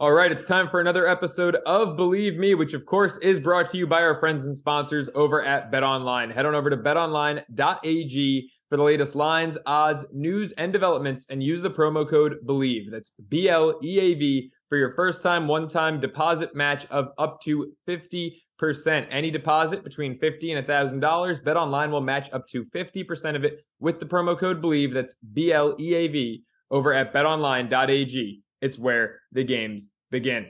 [0.00, 3.68] All right, it's time for another episode of Believe Me, which of course is brought
[3.70, 6.30] to you by our friends and sponsors over at Bet Online.
[6.30, 11.60] Head on over to betonline.ag for the latest lines, odds, news, and developments, and use
[11.60, 12.90] the promo code BLEAV.
[12.90, 17.08] That's B L E A V for your first time, one time deposit match of
[17.18, 18.32] up to 50%.
[19.10, 23.58] Any deposit between 50 and $1,000, Bet Online will match up to 50% of it
[23.80, 24.94] with the promo code BLEAV.
[24.94, 28.42] That's B L E A V over at betonline.ag.
[28.60, 30.46] It's where the games begin.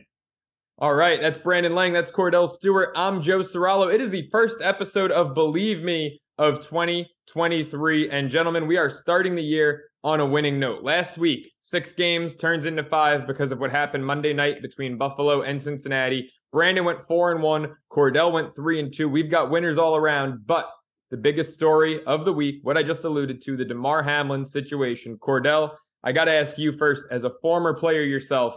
[0.79, 1.93] All right, that's Brandon Lang.
[1.93, 2.89] That's Kordell Stewart.
[2.97, 3.93] I'm Joe Ceraulo.
[3.93, 8.11] It is the first episode of Believe Me of 2023.
[8.11, 10.83] And gentlemen, we are starting the year on a winning note.
[10.83, 15.43] Last week, six games turns into five because of what happened Monday night between Buffalo
[15.43, 16.31] and Cincinnati.
[16.51, 17.77] Brandon went four and one.
[17.93, 19.09] Kordell went three and two.
[19.09, 20.69] We've got winners all around, but
[21.11, 25.17] the biggest story of the week, what I just alluded to, the Damar Hamlin situation.
[25.19, 28.57] Kordell, I got to ask you first, as a former player yourself,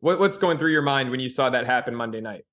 [0.00, 2.44] what, what's going through your mind when you saw that happen Monday night?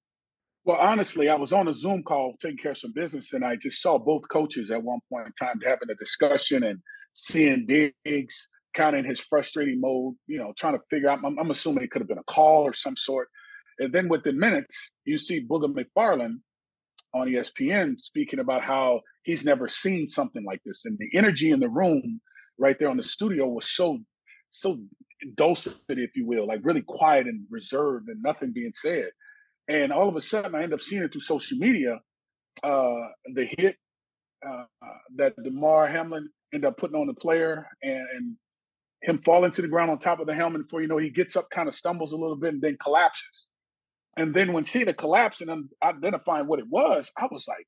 [0.66, 3.56] Well, honestly, I was on a Zoom call taking care of some business, and I
[3.56, 6.80] just saw both coaches at one point in time having a discussion and
[7.14, 11.20] seeing Diggs kind of in his frustrating mode, you know, trying to figure out.
[11.24, 13.30] I'm, I'm assuming it could have been a call or some sort.
[13.80, 16.34] And then within minutes, you see Booger McFarland
[17.14, 21.60] on ESPN speaking about how he's never seen something like this, and the energy in
[21.60, 22.22] the room
[22.58, 24.00] right there on the studio was so
[24.50, 24.80] so
[25.36, 29.10] dulcet, if you will, like really quiet and reserved and nothing being said.
[29.68, 32.00] And all of a sudden, I end up seeing it through social media.
[32.64, 33.76] Uh, the hit
[34.48, 34.66] uh,
[35.16, 38.36] that Damar Hamlin ended up putting on the player and, and
[39.02, 41.36] him falling to the ground on top of the helmet before you know he gets
[41.36, 43.48] up, kind of stumbles a little bit, and then collapses.
[44.18, 47.68] And then when seeing the collapse and identifying what it was, I was like,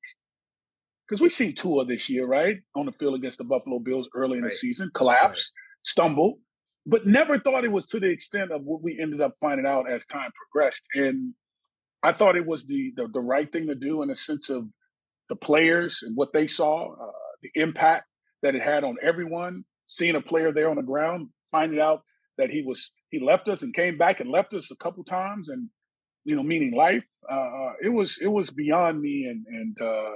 [1.06, 4.38] because we've seen Tua this year, right, on the field against the Buffalo Bills early
[4.38, 4.50] in right.
[4.50, 5.84] the season, collapse, right.
[5.84, 6.38] stumble,
[6.88, 9.90] but never thought it was to the extent of what we ended up finding out
[9.90, 10.86] as time progressed.
[10.94, 11.34] And
[12.02, 14.64] I thought it was the the, the right thing to do in a sense of
[15.28, 18.06] the players and what they saw, uh, the impact
[18.42, 19.64] that it had on everyone.
[19.84, 22.02] Seeing a player there on the ground, finding out
[22.36, 25.50] that he was he left us and came back and left us a couple times,
[25.50, 25.68] and
[26.24, 27.04] you know, meaning life.
[27.30, 30.12] Uh, uh it was it was beyond me, and and uh,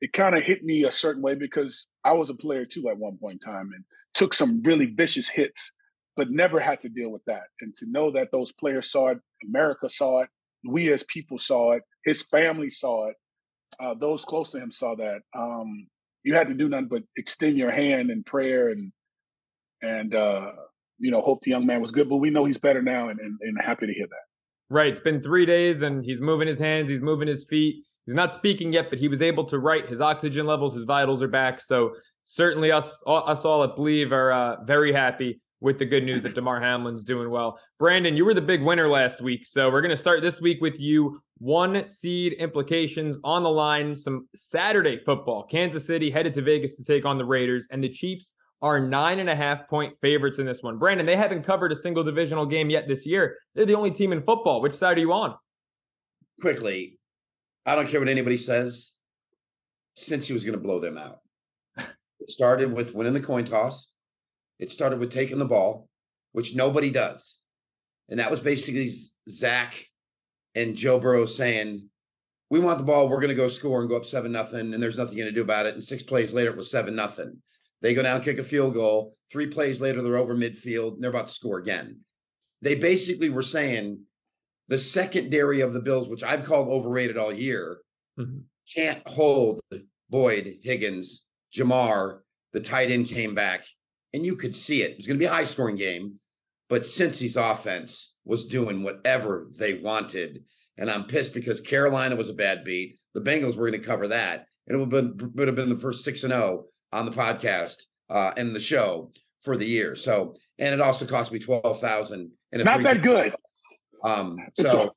[0.00, 2.98] it kind of hit me a certain way because I was a player too at
[2.98, 3.84] one point in time and
[4.14, 5.72] took some really vicious hits
[6.16, 7.44] but never had to deal with that.
[7.60, 10.30] And to know that those players saw it, America saw it,
[10.66, 13.16] we as people saw it, his family saw it,
[13.78, 15.20] uh, those close to him saw that.
[15.36, 15.86] Um,
[16.22, 18.92] you had to do nothing but extend your hand in prayer and
[19.82, 20.52] and uh,
[20.98, 22.08] you know hope the young man was good.
[22.08, 24.74] But we know he's better now, and, and, and happy to hear that.
[24.74, 24.88] Right.
[24.88, 27.84] It's been three days, and he's moving his hands, he's moving his feet.
[28.06, 29.88] He's not speaking yet, but he was able to write.
[29.88, 31.60] His oxygen levels, his vitals are back.
[31.60, 31.92] So
[32.24, 36.34] certainly, us us all at Bleav are uh, very happy with the good news that
[36.34, 37.58] Damar Hamlin's doing well.
[37.78, 39.46] Brandon, you were the big winner last week.
[39.46, 41.20] So we're going to start this week with you.
[41.38, 45.44] One seed implications on the line, some Saturday football.
[45.44, 49.18] Kansas City headed to Vegas to take on the Raiders, and the Chiefs are nine
[49.18, 50.78] and a half point favorites in this one.
[50.78, 53.36] Brandon, they haven't covered a single divisional game yet this year.
[53.54, 54.62] They're the only team in football.
[54.62, 55.34] Which side are you on?
[56.40, 56.98] Quickly,
[57.64, 58.92] I don't care what anybody says.
[59.96, 61.20] Cincy was going to blow them out,
[61.78, 63.88] it started with winning the coin toss.
[64.58, 65.88] It started with taking the ball,
[66.32, 67.38] which nobody does.
[68.08, 68.88] And that was basically
[69.28, 69.86] Zach
[70.54, 71.88] and Joe Burrow saying,
[72.50, 74.96] We want the ball, we're gonna go score and go up seven nothing, and there's
[74.96, 75.74] nothing you're gonna do about it.
[75.74, 77.36] And six plays later, it was seven nothing.
[77.82, 79.16] They go down, kick a field goal.
[79.30, 82.00] Three plays later, they're over midfield, and they're about to score again.
[82.62, 84.00] They basically were saying
[84.68, 87.78] the secondary of the Bills, which I've called overrated all year,
[88.18, 88.38] mm-hmm.
[88.74, 89.60] can't hold
[90.10, 91.24] Boyd, Higgins,
[91.54, 92.20] Ja'Marr.
[92.52, 93.66] The tight end came back
[94.14, 94.92] and you could see it.
[94.92, 96.14] It was going to be a high scoring game,
[96.68, 100.44] but Cincy's offense was doing whatever they wanted.
[100.78, 102.98] And I'm pissed because Carolina was a bad beat.
[103.14, 104.46] The Bengals were going to cover that.
[104.66, 107.12] And it would have been, would have been the first 6 and 0 on the
[107.12, 109.12] podcast uh, and the show
[109.42, 109.94] for the year.
[109.94, 113.34] So, and it also cost me 12,000 and not that good.
[114.02, 114.90] Um, so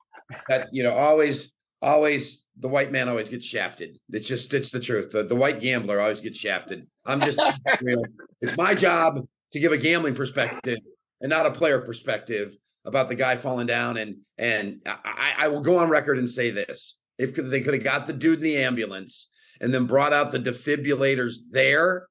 [0.48, 3.98] that, you know, always, always the white man always gets shafted.
[4.12, 5.12] It's just it's the truth.
[5.12, 6.86] The, the white gambler always gets shafted.
[7.06, 7.42] I'm just
[7.82, 8.04] real.
[8.42, 10.80] It's my job to give a gambling perspective
[11.22, 13.98] and not a player perspective about the guy falling down.
[13.98, 17.84] And and I, I will go on record and say this: if they could have
[17.84, 19.30] got the dude in the ambulance
[19.62, 22.08] and then brought out the defibrillators there,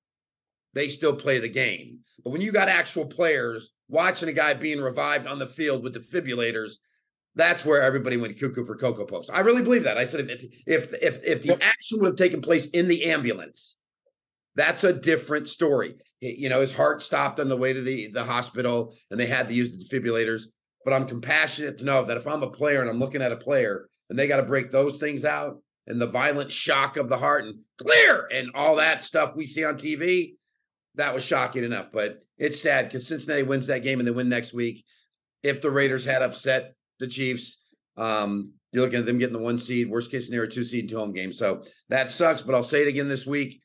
[0.74, 2.00] they still play the game.
[2.24, 5.94] But when you got actual players watching a guy being revived on the field with
[5.94, 6.72] defibrillators,
[7.34, 9.30] that's where everybody went cuckoo for cocoa puffs.
[9.30, 9.98] I really believe that.
[9.98, 13.76] I said if if if if the action would have taken place in the ambulance,
[14.56, 15.94] that's a different story.
[16.20, 19.48] You know, his heart stopped on the way to the the hospital, and they had
[19.48, 20.44] to use the defibrillators.
[20.84, 23.36] but I'm compassionate to know that if I'm a player and I'm looking at a
[23.36, 27.16] player and they got to break those things out and the violent shock of the
[27.16, 30.34] heart and clear and all that stuff we see on TV,
[30.96, 31.86] that was shocking enough.
[31.92, 34.84] But it's sad because Cincinnati wins that game and they win next week.
[35.42, 37.62] If the Raiders had upset the Chiefs,
[37.96, 40.98] um, you're looking at them getting the one seed, worst case scenario, two seed, two
[40.98, 41.38] home games.
[41.38, 42.42] So that sucks.
[42.42, 43.60] But I'll say it again this week: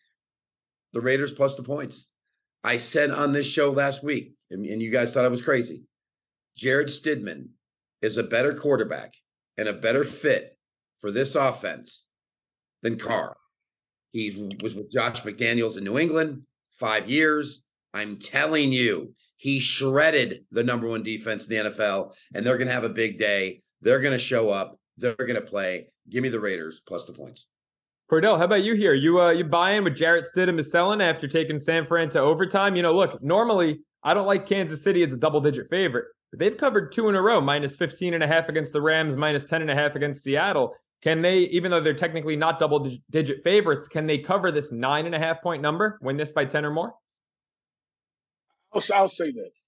[0.94, 2.10] the Raiders plus the points.
[2.64, 5.84] I said on this show last week, and, you guys thought I was crazy.
[6.56, 7.50] Jarrett Stidham
[8.02, 9.14] is a better quarterback
[9.58, 10.58] and a better fit
[11.00, 12.08] for this offense
[12.82, 13.36] than Carr.
[14.12, 16.44] He was with Josh McDaniels in New England
[16.80, 17.64] five years.
[17.94, 19.14] I'm telling you,
[19.44, 22.90] he shredded the number one defense in the NFL, and they're going to have a
[22.90, 23.60] big day.
[23.82, 24.80] They're going to show up.
[24.96, 25.90] They're going to play.
[26.10, 27.48] Give me the Raiders plus the points.
[28.10, 28.94] Kordell, how about you here?
[28.94, 32.22] You uh you buy in with Jarrett Stidham is selling after taking San Fran to
[32.22, 32.78] overtime.
[32.78, 36.40] You know, look, normally I don't like Kansas City as a double digit favorite, but
[36.40, 39.46] they've covered two in a row, minus 15 and a half against the Rams, minus
[39.46, 40.74] 10 and a half against Seattle.
[41.02, 45.06] Can they, even though they're technically not double digit favorites, can they cover this nine
[45.06, 46.94] and a half point number, win this by 10 or more?
[48.74, 49.68] I'll, I'll say this.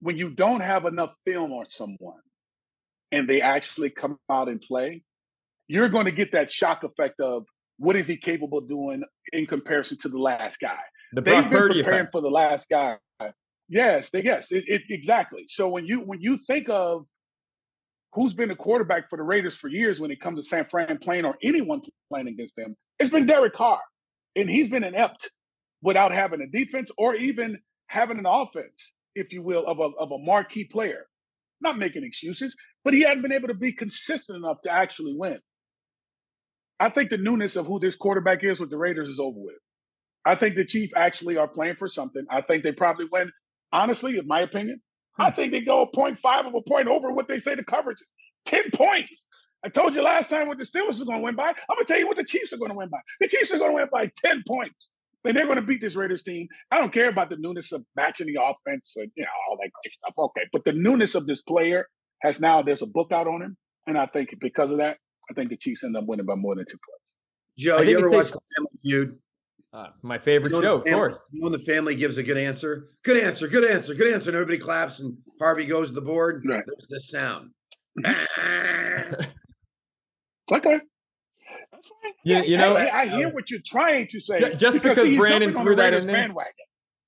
[0.00, 2.20] When you don't have enough film on someone
[3.10, 5.02] and they actually come out and play,
[5.66, 7.44] you're going to get that shock effect of
[7.78, 9.02] what is he capable of doing
[9.32, 10.78] in comparison to the last guy.
[11.12, 12.98] The They've been preparing for the last guy.
[13.68, 15.44] Yes, they, yes, it, it, exactly.
[15.48, 17.06] So when you when you think of
[18.12, 20.98] who's been the quarterback for the Raiders for years when it comes to San Fran
[20.98, 21.80] playing or anyone
[22.10, 23.80] playing against them, it's been Derek Carr,
[24.36, 25.30] and he's been inept
[25.84, 30.10] without having a defense or even having an offense, if you will, of a of
[30.10, 31.06] a marquee player.
[31.60, 35.38] Not making excuses, but he hadn't been able to be consistent enough to actually win.
[36.80, 39.54] I think the newness of who this quarterback is with the Raiders is over with.
[40.24, 42.24] I think the Chiefs actually are playing for something.
[42.28, 43.30] I think they probably win.
[43.72, 44.80] Honestly, in my opinion,
[45.18, 45.36] I hmm.
[45.36, 48.00] think they go a point five of a point over what they say the coverage
[48.00, 48.08] is.
[48.46, 49.26] 10 points.
[49.64, 51.48] I told you last time what the Steelers are going to win by.
[51.48, 52.98] I'm going to tell you what the Chiefs are going to win by.
[53.20, 54.90] The Chiefs are going to win by 10 points.
[55.24, 56.48] And they're going to beat this Raiders team.
[56.70, 59.70] I don't care about the newness of matching the offense and you know all that
[59.82, 60.12] great stuff.
[60.18, 61.86] Okay, but the newness of this player
[62.22, 63.56] has now there's a book out on him,
[63.86, 64.98] and I think because of that,
[65.30, 67.02] I think the Chiefs end up winning by more than two points.
[67.58, 69.18] Joe, you ever watch the Family Feud?
[69.72, 71.28] Uh, my favorite You know show, when of course.
[71.32, 74.30] you know when the family gives a good answer, good answer, good answer, good answer,
[74.30, 76.44] and everybody claps, and Harvey goes to the board.
[76.46, 76.62] Right.
[76.66, 77.50] There's this sound.
[80.52, 80.78] Okay.
[82.02, 82.44] Fine.
[82.44, 84.40] You- know- I, I hear what you're trying to say.
[84.40, 86.16] Ju- just because he's Brandon threw that in there.
[86.16, 86.52] bandwagon.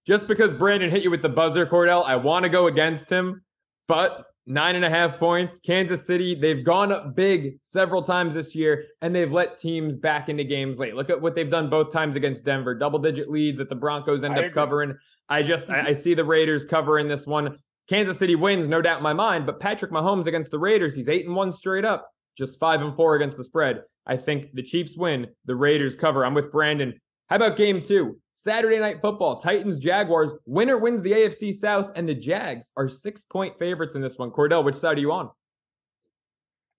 [0.06, 3.43] Just because Brandon hit you with the buzzer, Kordell, I want to go against him,
[3.88, 5.61] but nine and a half points.
[5.61, 10.28] Kansas City, they've gone up big several times this year, and they've let teams back
[10.28, 10.94] into games late.
[10.94, 14.22] Look at what they've done both times against Denver, double digit leads that the Broncos
[14.22, 14.55] end I up agree.
[14.55, 14.99] covering.
[15.29, 16.00] I just I, I mm-hmm.
[16.00, 17.58] see the Raiders covering this one.
[17.88, 21.08] Kansas City wins, no doubt in my mind, but Patrick Mahomes against the Raiders, he's
[21.08, 23.82] eight and one straight up, just five and four against the spread.
[24.06, 26.25] I think the Chiefs win, the Raiders cover.
[26.25, 26.94] I'm with Brandon.
[27.29, 28.19] How about game two?
[28.32, 30.31] Saturday night football, Titans, Jaguars.
[30.44, 34.31] Winner wins the AFC South, and the Jags are six point favorites in this one.
[34.31, 35.31] Kordell, which side are you on?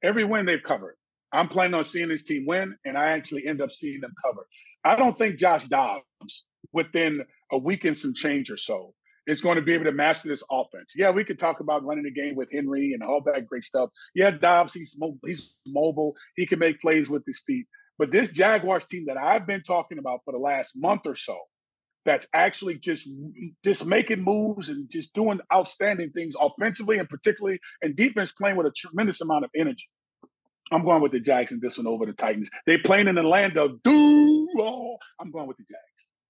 [0.03, 0.95] Every win they've covered.
[1.33, 4.47] I'm planning on seeing this team win, and I actually end up seeing them cover.
[4.85, 8.93] I don't think Josh Dobbs, within a week and some change or so,
[9.27, 10.93] is going to be able to master this offense.
[10.95, 13.89] Yeah, we could talk about running the game with Henry and all that great stuff.
[14.15, 16.15] Yeah, Dobbs, he's mo- he's mobile.
[16.35, 17.67] He can make plays with his feet.
[17.99, 21.37] But this Jaguars team that I've been talking about for the last month or so,
[22.05, 23.09] that's actually just
[23.65, 28.65] just making moves and just doing outstanding things offensively and particularly and defense playing with
[28.65, 29.89] a tremendous amount of energy.
[30.71, 32.49] I'm going with the Jags in this one over the Titans.
[32.65, 34.99] They playing in the land of Duval.
[35.19, 35.86] I'm going with the Jags.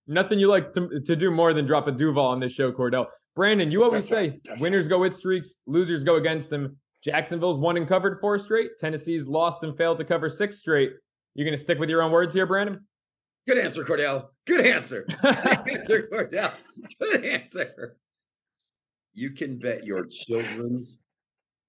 [0.07, 3.07] Nothing you like to, to do more than drop a Duval on this show, Kordell.
[3.35, 6.77] Brandon, you always That's say That's winners go with streaks, losers go against them.
[7.03, 8.71] Jacksonville's won and covered four straight.
[8.79, 10.93] Tennessee's lost and failed to cover six straight.
[11.35, 12.85] You're going to stick with your own words here, Brandon?
[13.45, 14.29] Good answer, Kordell.
[14.45, 15.05] Good answer.
[15.21, 16.53] Good answer, Kordell.
[16.99, 17.97] Good answer.
[19.13, 20.97] You can bet your children's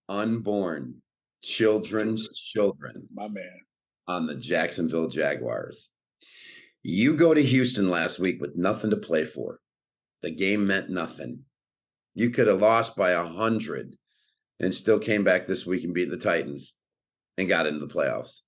[0.09, 0.95] unborn
[1.43, 3.61] children's children My man.
[4.07, 5.91] on the Jacksonville Jaguars.
[6.83, 9.61] You go to Houston last week with nothing to play for.
[10.23, 11.45] The game meant nothing.
[12.15, 13.97] You could have lost by a hundred
[14.61, 16.75] and still came back this week and beat the Titans
[17.37, 18.41] and got into the playoffs.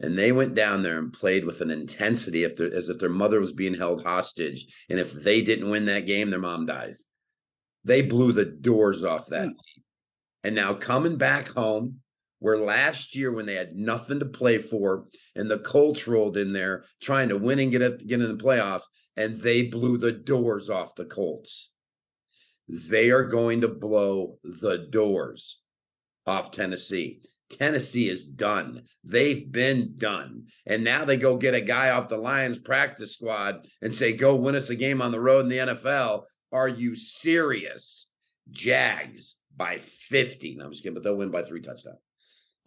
[0.00, 3.52] And they went down there and played with an intensity as if their mother was
[3.52, 4.66] being held hostage.
[4.90, 7.06] And if they didn't win that game, their mom dies.
[7.84, 9.48] They blew the doors off that hmm.
[9.48, 9.84] team.
[10.42, 12.00] And now coming back home,
[12.44, 16.52] where last year when they had nothing to play for and the Colts rolled in
[16.52, 18.82] there trying to win and get get in the playoffs,
[19.16, 21.72] and they blew the doors off the Colts.
[22.68, 25.62] they are going to blow the doors
[26.26, 27.22] off Tennessee.
[27.48, 28.82] Tennessee is done.
[29.04, 30.44] They've been done.
[30.66, 34.36] And now they go get a guy off the Lions practice squad and say, go
[34.36, 36.24] win us a game on the road in the NFL.
[36.52, 38.10] Are you serious?
[38.50, 40.56] Jags by 50.
[40.56, 42.03] No, I'm just kidding, but they'll win by three touchdowns.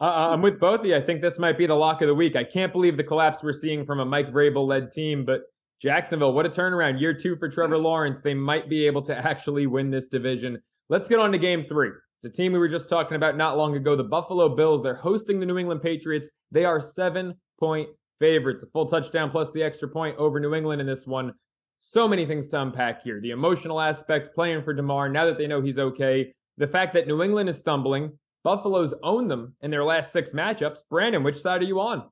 [0.00, 0.96] Uh, I'm with both of you.
[0.96, 2.36] I think this might be the lock of the week.
[2.36, 5.42] I can't believe the collapse we're seeing from a Mike Vrabel led team, but
[5.80, 7.00] Jacksonville, what a turnaround.
[7.00, 8.20] Year two for Trevor Lawrence.
[8.20, 10.58] They might be able to actually win this division.
[10.88, 11.90] Let's get on to game three.
[12.20, 14.82] It's a team we were just talking about not long ago, the Buffalo Bills.
[14.82, 16.30] They're hosting the New England Patriots.
[16.50, 17.88] They are seven point
[18.18, 21.32] favorites, a full touchdown plus the extra point over New England in this one.
[21.78, 23.20] So many things to unpack here.
[23.20, 26.32] The emotional aspect, playing for Damar now that they know he's okay.
[26.56, 30.78] The fact that New England is stumbling, Buffalo's owned them in their last six matchups.
[30.88, 32.08] Brandon, which side are you on?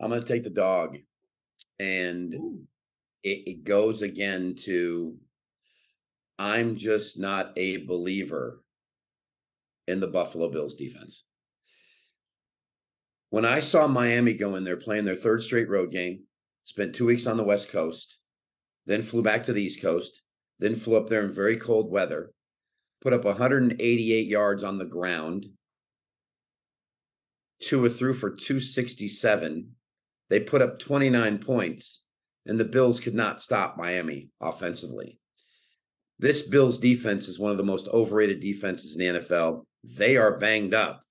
[0.00, 0.96] I'm going to take the dog.
[1.78, 2.32] And
[3.22, 5.14] it, it goes again to
[6.38, 8.62] I'm just not a believer
[9.86, 11.22] in the Buffalo Bills defense.
[13.28, 16.20] When I saw Miami go in there playing their third straight road game,
[16.64, 18.16] spent two weeks on the West Coast,
[18.86, 20.22] then flew back to the East Coast,
[20.58, 22.32] then flew up there in very cold weather,
[23.00, 25.46] put up 188 yards on the ground,
[27.60, 29.70] two or through for 267.
[30.30, 32.02] They put up 29 points,
[32.46, 35.18] and the Bills could not stop Miami offensively.
[36.18, 39.64] This Bills defense is one of the most overrated defenses in the NFL.
[39.84, 41.02] They are banged up.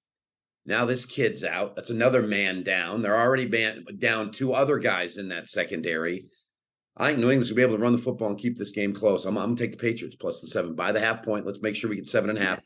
[0.66, 1.76] Now this kid's out.
[1.76, 3.02] That's another man down.
[3.02, 6.30] They're already banned, down two other guys in that secondary.
[7.00, 8.94] I think New England's gonna be able to run the football and keep this game
[8.94, 9.26] close.
[9.26, 11.46] I'm, I'm gonna take the Patriots plus the seven by the half point.
[11.46, 12.62] Let's make sure we get seven and a half.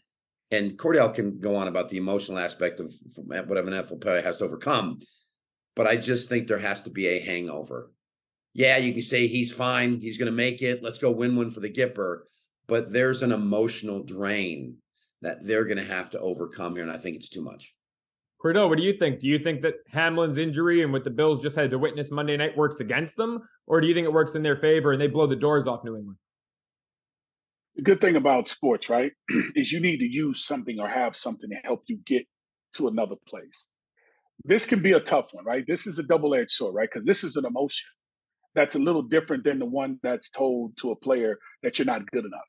[0.52, 4.38] And Kordell can go on about the emotional aspect of whatever an NFL player has
[4.38, 5.00] to overcome,
[5.76, 7.92] but I just think there has to be a hangover.
[8.54, 10.02] Yeah, you can say he's fine.
[10.02, 10.84] He's to make it.
[10.84, 12.22] Let's go win one for the Gipper.
[12.68, 14.78] But there's an emotional drain
[15.22, 17.74] that they're to have to overcome here, and I think it's too much.
[18.44, 19.20] Kordell, what do you think?
[19.20, 22.36] Do you think that Hamlin's injury and what the Bills just had to witness Monday
[22.38, 25.08] night works against them, or do you think it works in their favor and they
[25.08, 26.18] blow the doors off New England?
[27.76, 29.12] The good thing about sports, right,
[29.56, 32.26] is you need to use something or have something to help you get
[32.76, 33.68] to another place.
[34.44, 35.64] This can be a tough one, right?
[35.68, 36.90] This is a double edged sword, right?
[36.92, 37.90] Because this is an emotion
[38.56, 42.10] that's a little different than the one that's told to a player that you're not
[42.12, 42.42] good enough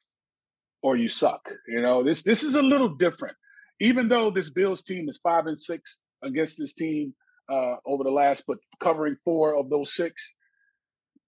[0.83, 1.51] or you suck.
[1.69, 3.37] You know, this this is a little different
[3.83, 7.15] even though this Bills team is five and six against this team
[7.51, 10.35] uh, over the last, but covering four of those six,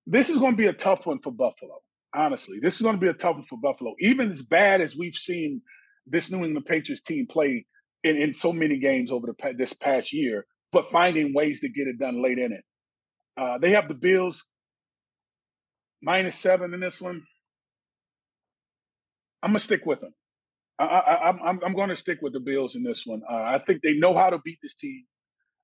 [0.06, 1.80] this is going to be a tough one for Buffalo.
[2.14, 3.94] Honestly, this is going to be a tough one for Buffalo.
[3.98, 5.62] Even as bad as we've seen
[6.06, 7.66] this New England Patriots team play
[8.04, 11.88] in, in so many games over the this past year, but finding ways to get
[11.88, 12.62] it done late in it.
[13.36, 14.44] Uh, they have the Bills
[16.00, 17.24] minus seven in this one.
[19.42, 20.14] I'm gonna stick with them.
[20.78, 23.22] I, am I'm, I'm going to stick with the Bills in this one.
[23.30, 25.04] Uh, I think they know how to beat this team.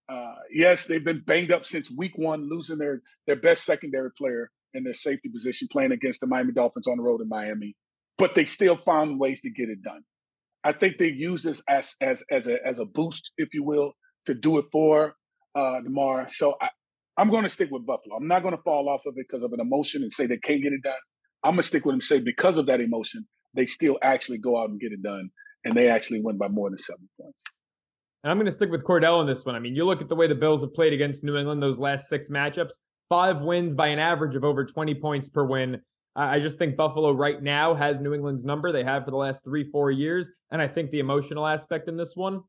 [0.08, 4.50] Uh, yes, they've been banged up since week one, losing their their best secondary player
[4.74, 7.76] in their safety position, playing against the Miami Dolphins on the road in Miami.
[8.18, 10.02] But they still found ways to get it done.
[10.62, 13.92] I think they use this as as as a as a boost, if you will,
[14.26, 15.14] to do it for
[15.54, 16.28] uh, Damar.
[16.28, 16.68] So I,
[17.16, 18.16] I'm going to stick with Buffalo.
[18.16, 20.38] I'm not going to fall off of it because of an emotion and say they
[20.38, 20.94] can't get it done.
[21.42, 24.58] I'm going to stick with them say because of that emotion, they still actually go
[24.58, 25.30] out and get it done,
[25.64, 27.36] and they actually win by more than seven points.
[28.22, 29.54] And I'm going to stick with Kordell on this one.
[29.54, 31.78] I mean, you look at the way the Bills have played against New England those
[31.78, 32.74] last six matchups,
[33.08, 35.80] five wins by an average of over 20 points per win.
[36.16, 38.72] I just think Buffalo right now has New England's number.
[38.72, 40.28] They have for the last three, four years.
[40.50, 42.42] And I think the emotional aspect in this one,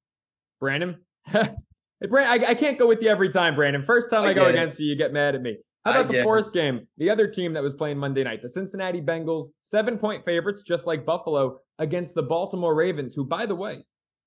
[0.60, 0.98] Brandon,
[1.34, 1.54] I,
[2.02, 3.84] I can't go with you every time, Brandon.
[3.86, 5.58] First time I, I go against you, you get mad at me.
[5.86, 6.88] How about the fourth game?
[6.98, 10.86] The other team that was playing Monday night, the Cincinnati Bengals, seven point favorites, just
[10.86, 13.84] like Buffalo, against the Baltimore Ravens, who, by the way,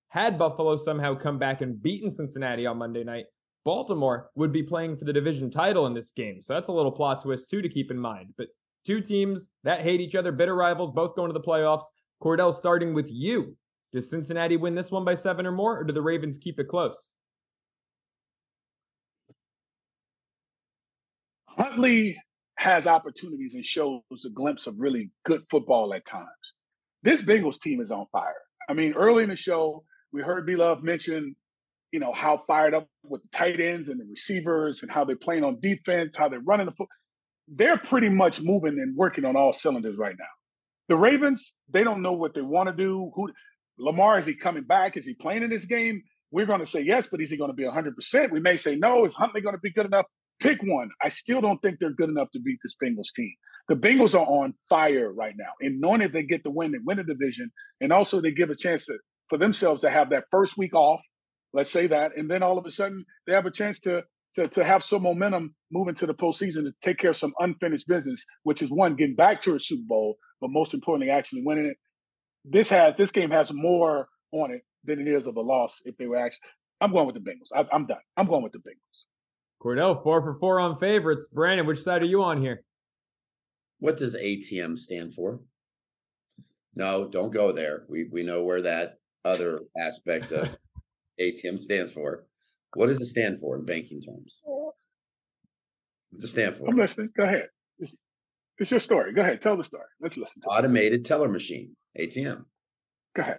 [0.09, 3.27] had Buffalo somehow come back and beaten Cincinnati on Monday night,
[3.65, 6.43] Baltimore would be playing for the division title in this game.
[6.43, 8.35] So that's a little plot twist, too, to keep in mind.
[8.37, 8.49] But
[8.85, 11.85] two teams that hate each other, bitter rivals, both going to the playoffs.
[12.23, 13.57] Kordell, starting with you.
[13.93, 16.69] Does Cincinnati win this one by seven or more, or do the Ravens keep it
[16.69, 17.14] close?
[21.57, 22.17] Huntley
[22.57, 26.29] has opportunities and shows a glimpse of really good football at times.
[27.03, 28.35] This Bengals team is on fire.
[28.69, 31.37] I mean, early in the show, we heard B Love mention,
[31.93, 35.17] you know, how fired up with the tight ends and the receivers and how they're
[35.17, 36.89] playing on defense, how they're running the foot.
[37.47, 40.25] They're pretty much moving and working on all cylinders right now.
[40.89, 43.11] The Ravens, they don't know what they want to do.
[43.15, 43.31] Who
[43.79, 44.97] Lamar is he coming back?
[44.97, 46.03] Is he playing in this game?
[46.31, 48.31] We're going to say yes, but is he going to be 100%?
[48.31, 49.05] We may say no.
[49.05, 50.07] Is Huntley going to be good enough?
[50.41, 50.91] Pick one.
[51.03, 53.33] I still don't think they're good enough to beat this Bengals team.
[53.69, 56.79] The Bengals are on fire right now, and knowing that they get the win, they
[56.85, 57.51] win the division,
[57.81, 58.99] and also they give a chance to,
[59.31, 61.01] for themselves to have that first week off.
[61.55, 64.49] Let's say that, and then all of a sudden they have a chance to to,
[64.49, 68.25] to have some momentum moving to the postseason to take care of some unfinished business,
[68.43, 71.77] which is one getting back to a Super Bowl, but most importantly, actually winning it.
[72.45, 75.97] This has this game has more on it than it is of a loss if
[75.97, 76.41] they were actually.
[76.81, 77.49] I'm going with the Bengals.
[77.55, 77.99] I, I'm done.
[78.17, 79.05] I'm going with the Bengals.
[79.63, 81.29] Kordell, four for four on favorites.
[81.33, 82.63] Brandon, which side are you on here?
[83.79, 85.41] What does ATM stand for?
[86.75, 87.85] No, don't go there.
[87.89, 90.57] We we know where that other aspect of
[91.21, 92.27] ATM stands for.
[92.75, 94.41] What does it stand for in banking terms?
[96.11, 96.69] What's it stand for?
[96.69, 97.11] I'm listening.
[97.17, 97.49] Go ahead.
[97.79, 97.95] It's,
[98.59, 99.13] it's your story.
[99.13, 99.41] Go ahead.
[99.41, 99.87] Tell the story.
[100.01, 100.43] Let's listen.
[100.43, 101.05] To Automated it.
[101.07, 102.45] teller machine, ATM.
[103.15, 103.39] Go ahead.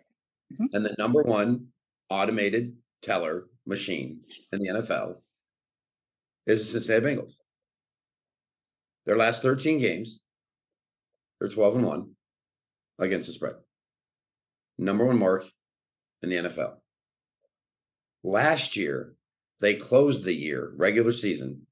[0.54, 0.76] Mm-hmm.
[0.76, 1.68] And the number one
[2.10, 4.20] automated teller machine
[4.54, 5.16] in the NFL
[6.46, 7.34] is the Cincinnati Bengals.
[9.06, 10.20] Their last 13 games,
[11.40, 12.10] they're 12 and 1
[13.00, 13.56] against the spread.
[14.78, 15.46] Number one mark
[16.22, 16.76] in the NFL.
[18.24, 19.14] Last year,
[19.60, 21.66] they closed the year, regular season,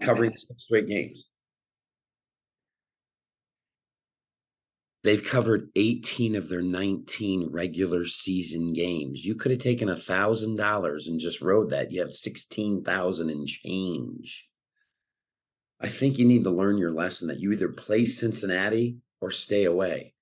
[0.00, 1.28] covering six straight games.
[5.04, 9.22] They've covered 18 of their 19 regular season games.
[9.22, 11.92] You could have taken a thousand dollars and just rode that.
[11.92, 14.48] You have 16,000 and change.
[15.78, 19.64] I think you need to learn your lesson that you either play Cincinnati or stay
[19.64, 20.14] away.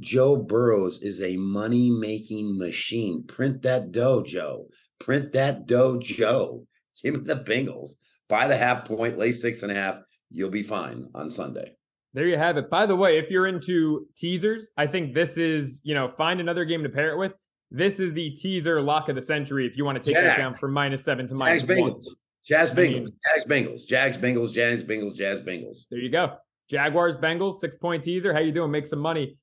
[0.00, 3.24] Joe Burrows is a money making machine.
[3.24, 4.68] Print that dough, Joe.
[4.98, 6.66] Print that dough, Joe.
[7.02, 7.90] Give me the Bengals.
[8.30, 10.00] Buy the half point, lay six and a half.
[10.30, 11.76] You'll be fine on Sunday.
[12.16, 12.70] There you have it.
[12.70, 16.64] By the way, if you're into teasers, I think this is, you know, find another
[16.64, 17.34] game to pair it with.
[17.70, 20.54] This is the teaser lock of the century if you want to take it down
[20.54, 21.90] from minus seven to minus Jags, one.
[21.92, 22.06] Bengals.
[22.42, 22.96] Jazz Bengals.
[22.96, 23.86] I mean, Jags Bengals.
[23.86, 24.52] Jags Bengals.
[24.54, 25.14] Jags Bengals.
[25.14, 25.76] Jazz Bengals.
[25.90, 26.38] There you go.
[26.70, 28.32] Jaguars Bengals, six point teaser.
[28.32, 28.70] How you doing?
[28.70, 29.36] Make some money.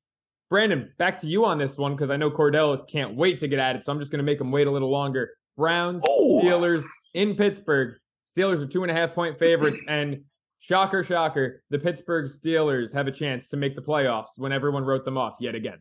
[0.50, 3.60] Brandon, back to you on this one because I know Kordell can't wait to get
[3.60, 3.86] at it.
[3.86, 5.30] So I'm just going to make him wait a little longer.
[5.58, 6.42] Browns, oh.
[6.42, 7.98] Steelers in Pittsburgh.
[8.28, 9.82] Steelers are two and a half point favorites.
[9.88, 10.24] and
[10.64, 15.04] shocker, shocker, the Pittsburgh Steelers have a chance to make the playoffs when everyone wrote
[15.04, 15.80] them off yet again.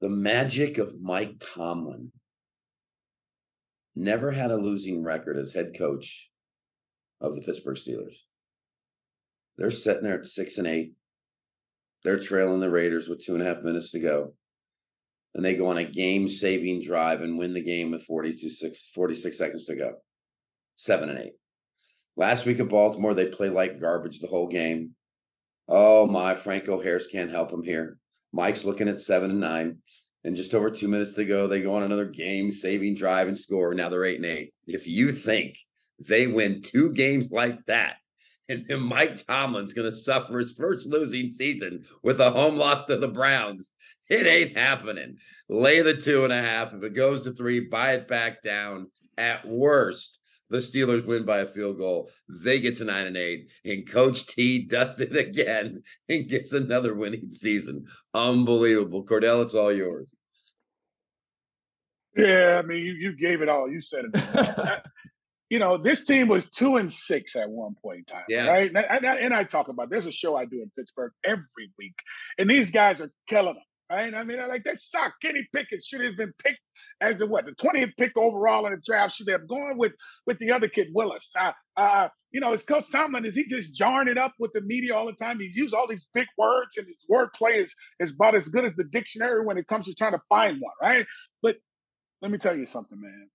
[0.00, 2.12] The magic of Mike Tomlin
[3.96, 6.30] never had a losing record as head coach
[7.20, 8.18] of the Pittsburgh Steelers.
[9.58, 10.92] They're sitting there at six and eight.
[12.04, 14.34] They're trailing the Raiders with two and a half minutes to go.
[15.34, 18.88] And they go on a game saving drive and win the game with 42, six,
[18.94, 19.94] 46 seconds to go.
[20.76, 21.32] Seven and eight.
[22.16, 24.92] Last week at Baltimore, they play like garbage the whole game.
[25.68, 27.98] Oh my, Franco Harris can't help him here.
[28.32, 29.78] Mike's looking at seven and nine.
[30.24, 33.38] And just over two minutes to go, they go on another game saving drive and
[33.38, 33.74] score.
[33.74, 34.54] Now they're eight and eight.
[34.66, 35.56] If you think
[36.00, 37.96] they win two games like that,
[38.48, 42.84] and then Mike Tomlin's going to suffer his first losing season with a home loss
[42.84, 43.72] to the Browns.
[44.08, 45.16] It ain't happening.
[45.48, 46.72] Lay the two and a half.
[46.72, 48.90] If it goes to three, buy it back down.
[49.18, 52.10] At worst, the Steelers win by a field goal.
[52.28, 56.94] They get to nine and eight, and Coach T does it again and gets another
[56.94, 57.86] winning season.
[58.14, 59.04] Unbelievable.
[59.04, 60.14] Kordell, it's all yours.
[62.16, 63.70] Yeah, I mean, you, you gave it all.
[63.70, 64.82] You said it.
[65.50, 68.46] you know, this team was two and six at one point in time, yeah.
[68.46, 68.68] right?
[68.68, 71.94] And I, and I, talk about there's a show I do in Pittsburgh every week,
[72.38, 74.14] and these guys are killing them, right?
[74.14, 75.14] I mean, I like they suck.
[75.22, 76.60] Kenny Pickett should have been picked
[77.00, 79.14] as the what the 20th pick overall in the draft.
[79.14, 79.92] Should have gone with
[80.26, 81.32] with the other kid, Willis.
[81.38, 84.60] Uh, uh, you know, as Coach Tomlin is he just jarring it up with the
[84.62, 85.38] media all the time?
[85.40, 88.74] He's used all these big words, and his wordplay is is about as good as
[88.74, 91.06] the dictionary when it comes to trying to find one, right?
[91.42, 91.56] But
[92.22, 93.28] let me tell you something, man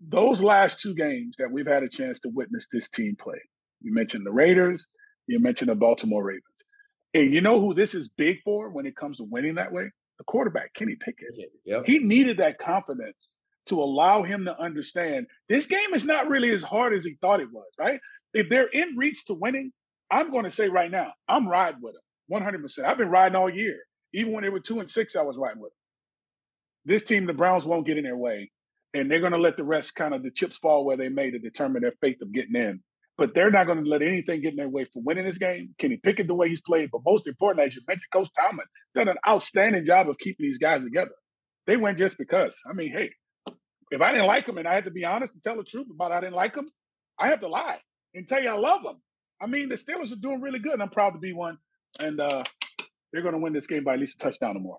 [0.00, 3.40] those last two games that we've had a chance to witness this team play,
[3.80, 4.86] you mentioned the Raiders,
[5.26, 6.44] you mentioned the Baltimore Ravens.
[7.16, 9.90] And you know who this is big for when it comes to winning that way?
[10.18, 11.28] The quarterback, Kenny Pickett.
[11.64, 11.84] Yep.
[11.86, 16.62] He needed that confidence to allow him to understand this game is not really as
[16.62, 18.00] hard as he thought it was, right?
[18.34, 19.72] If they're in reach to winning,
[20.10, 22.84] I'm going to say right now, I'm riding with them 100%.
[22.84, 23.78] I've been riding all year.
[24.12, 25.78] Even when they were two and six, I was riding with them.
[26.84, 28.52] This team, the Browns won't get in their way
[28.94, 31.30] and they're going to let the rest kind of the chips fall where they may
[31.30, 32.82] to determine their fate of getting in.
[33.18, 35.74] But they're not going to let anything get in their way for winning this game.
[35.78, 39.08] Kenny Pickett the way he's played, but most important, as you mentioned, Coach Tomlin done
[39.08, 41.14] an outstanding job of keeping these guys together.
[41.66, 42.56] They went just because.
[42.68, 43.10] I mean, hey,
[43.90, 45.86] if I didn't like them and I had to be honest and tell the truth
[45.90, 46.66] about I didn't like them,
[47.18, 47.78] I have to lie
[48.14, 49.00] and tell you I love them.
[49.40, 51.58] I mean, the Steelers are doing really good, and I'm proud to be one.
[52.00, 52.42] And uh,
[53.12, 54.78] they're going to win this game by at least a touchdown or more.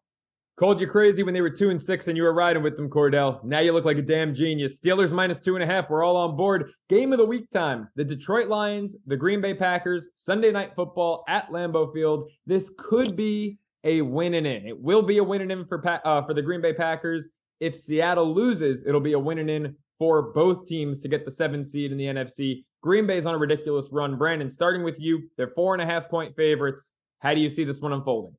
[0.57, 2.89] Called you crazy when they were two and six and you were riding with them,
[2.89, 3.43] Kordell.
[3.43, 4.79] Now you look like a damn genius.
[4.79, 5.87] Steelers minus two and a half.
[5.87, 6.71] We're all on board.
[6.89, 7.87] Game of the week time.
[7.95, 12.31] The Detroit Lions, the Green Bay Packers, Sunday night football at Lambeau Field.
[12.47, 14.65] This could be a win and in.
[14.65, 17.27] It will be a win and in for uh, for the Green Bay Packers.
[17.59, 21.31] If Seattle loses, it'll be a win and in for both teams to get the
[21.31, 22.63] seven seed in the NFC.
[22.81, 24.17] Green Bay's on a ridiculous run.
[24.17, 26.93] Brandon, starting with you, they're four and a half point favorites.
[27.19, 28.33] How do you see this one unfolding?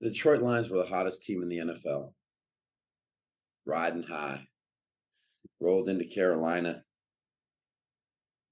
[0.00, 2.12] The Detroit Lions were the hottest team in the NFL,
[3.66, 4.46] riding high,
[5.60, 6.82] rolled into Carolina,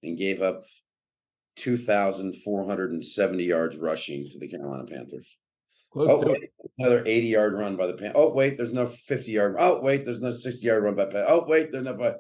[0.03, 0.65] and gave up
[1.57, 5.39] 2,470 yards rushing to the Carolina Panthers.
[5.91, 8.13] Close oh, wait, another 80 yard run by the Pan.
[8.15, 9.57] Oh, wait, there's no 50 yard.
[9.59, 11.25] Oh, wait, there's no 60 yard run by Pan.
[11.27, 11.95] Oh, wait, there's no.
[11.95, 12.17] It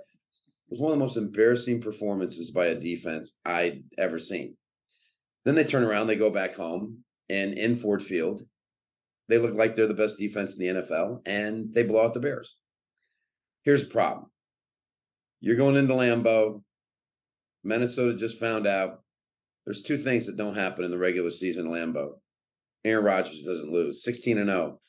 [0.70, 4.56] was one of the most embarrassing performances by a defense I'd ever seen.
[5.44, 8.42] Then they turn around, they go back home, and in Ford Field,
[9.28, 12.20] they look like they're the best defense in the NFL, and they blow out the
[12.20, 12.56] Bears.
[13.62, 14.30] Here's the problem
[15.40, 16.62] you're going into Lambeau.
[17.64, 19.02] Minnesota just found out
[19.64, 22.12] there's two things that don't happen in the regular season Lambeau.
[22.84, 24.80] Aaron Rodgers doesn't lose 16 and 0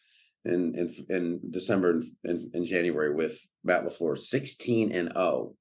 [0.45, 5.55] in in, in December and in, in January with Matt LaFleur 16 and 0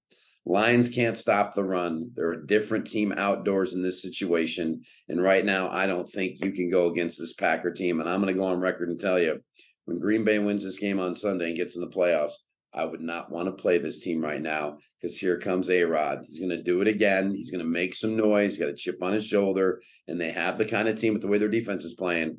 [0.48, 2.11] Lions can't stop the run.
[2.14, 4.80] They're a different team outdoors in this situation.
[5.11, 8.00] And right now, I don't think you can go against this Packer team.
[8.00, 9.40] And I'm going to go on record and tell you
[9.84, 12.32] when Green Bay wins this game on Sunday and gets in the playoffs,
[12.72, 16.24] I would not want to play this team right now because here comes A Rod.
[16.26, 17.34] He's going to do it again.
[17.34, 18.52] He's going to make some noise.
[18.52, 19.82] He's got a chip on his shoulder.
[20.06, 22.38] And they have the kind of team with the way their defense is playing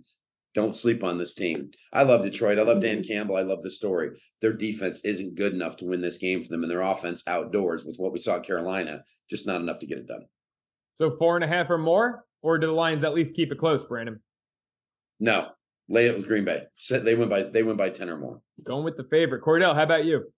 [0.55, 1.71] don't sleep on this team.
[1.93, 2.59] I love Detroit.
[2.59, 3.07] I love Dan mm-hmm.
[3.07, 3.37] Campbell.
[3.37, 4.19] I love the story.
[4.41, 7.85] Their defense isn't good enough to win this game for them, and their offense outdoors
[7.85, 10.25] with what we saw at Carolina, just not enough to get it done.
[10.95, 13.59] So four and a half or more, or do the Lions at least keep it
[13.59, 14.19] close, Brandon?
[15.19, 15.49] No,
[15.87, 16.63] lay it with Green Bay.
[16.89, 18.41] They went by they went by ten or more.
[18.63, 19.75] Going with the favorite, Kordell.
[19.75, 20.31] How about you?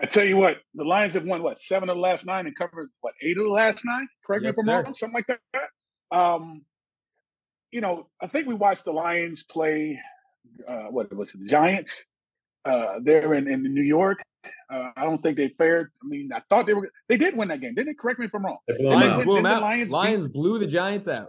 [0.00, 2.56] I tell you what, the Lions have won what seven of the last nine and
[2.56, 4.08] covered what eight of the last nine.
[4.26, 6.16] Correct yes, me if I'm wrong, something like that.
[6.16, 6.62] Um,
[7.72, 9.98] you know, I think we watched the Lions play.
[10.68, 12.04] Uh, what was it, the Giants?
[12.64, 14.22] Uh, there in, in New York.
[14.70, 15.90] Uh, I don't think they fared.
[16.02, 16.90] I mean, I thought they were.
[17.08, 17.98] They did win that game, didn't it?
[17.98, 18.58] Correct me if I'm wrong.
[18.78, 19.62] Lions blew them out.
[19.62, 21.28] Lions, Lions blew the Giants out.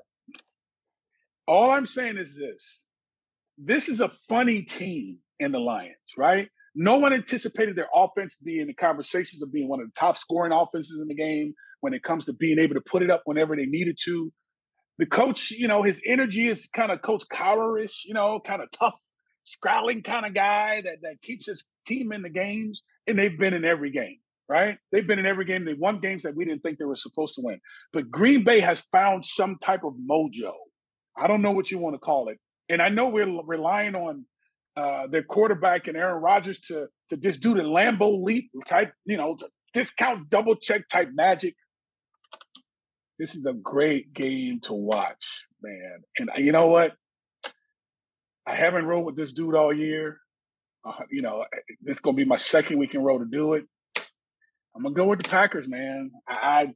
[1.48, 2.84] All I'm saying is this:
[3.58, 6.50] this is a funny team in the Lions, right?
[6.76, 9.94] No one anticipated their offense to be in the conversations of being one of the
[9.98, 13.12] top scoring offenses in the game when it comes to being able to put it
[13.12, 14.32] up whenever they needed to
[14.98, 18.70] the coach, you know, his energy is kind of Coach Cowerish, you know, kind of
[18.72, 19.00] tough,
[19.44, 23.54] scowling kind of guy that that keeps his team in the games, and they've been
[23.54, 24.78] in every game, right?
[24.92, 25.66] They've been in every game.
[25.66, 27.60] They won games that we didn't think they were supposed to win.
[27.92, 30.54] But Green Bay has found some type of mojo.
[31.18, 34.26] I don't know what you want to call it, and I know we're relying on
[34.76, 39.18] uh, their quarterback and Aaron Rodgers to to just do the Lambeau leap type, you
[39.18, 39.38] know,
[39.74, 41.56] discount double check type magic
[43.19, 45.99] this is a great game to watch, man.
[46.17, 46.93] And you know what?
[48.45, 50.17] I haven't rode with this dude all year.
[50.86, 51.45] Uh, you know,
[51.82, 53.65] this is gonna be my second week in row to do it.
[54.76, 56.12] I'm gonna go with the Packers, man.
[56.28, 56.73] I, I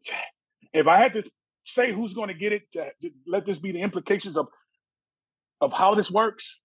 [0.73, 1.23] if I had to
[1.65, 4.47] say who's to get it, to, to let this be the implications of
[5.59, 6.61] of how this works.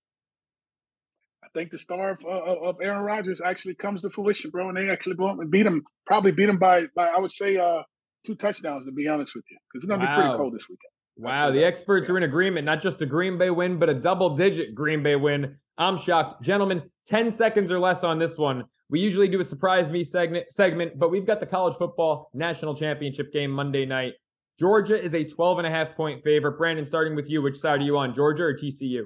[1.42, 4.88] I think the star of, of Aaron Rodgers actually comes to fruition, bro, and they
[4.88, 5.16] actually
[5.50, 5.82] beat him.
[6.06, 7.82] Probably beat him by, by I would say, uh,
[8.24, 10.16] two touchdowns, to be honest with you, because it's going to wow.
[10.16, 10.90] be pretty cold this weekend.
[11.16, 12.64] Wow, the experts are in agreement.
[12.64, 15.56] Not just a Green Bay win, but a double digit Green Bay win.
[15.78, 16.42] I'm shocked.
[16.42, 18.64] Gentlemen, 10 seconds or less on this one.
[18.88, 22.74] We usually do a surprise me segment, segment, but we've got the college football national
[22.74, 24.12] championship game Monday night.
[24.58, 26.58] Georgia is a 12 and a half point favorite.
[26.58, 29.04] Brandon, starting with you, which side are you on, Georgia or TCU?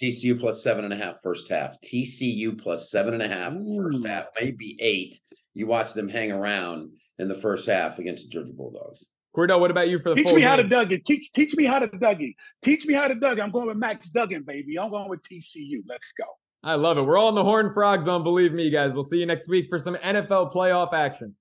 [0.00, 1.80] TCU plus seven and a half first half.
[1.80, 3.82] TCU plus seven and a half Ooh.
[3.82, 5.18] first half, maybe eight.
[5.54, 9.04] You watch them hang around in the first half against the Georgia Bulldogs.
[9.36, 10.48] Kordell, what about you for the teach me game?
[10.48, 11.00] how to Duggan?
[11.04, 12.34] Teach teach me how to Dougie.
[12.62, 13.44] Teach me how to Duggan.
[13.44, 14.78] I'm going with Max Duggan, baby.
[14.78, 15.82] I'm going with TCU.
[15.88, 16.24] Let's go.
[16.62, 17.02] I love it.
[17.02, 18.92] We're all in the Horn Frogs on Believe Me, guys.
[18.92, 21.34] We'll see you next week for some NFL playoff action.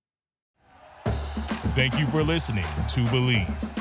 [1.75, 3.80] Thank you for listening to Bleav.